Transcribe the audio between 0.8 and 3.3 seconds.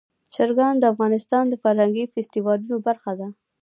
افغانستان د فرهنګي فستیوالونو برخه ده.